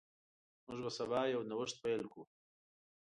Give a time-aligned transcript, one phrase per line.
[0.65, 2.23] موږ به سبا یو نوښت پیل کړو.